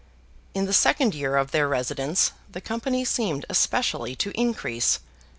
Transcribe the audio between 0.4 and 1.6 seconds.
In the second year of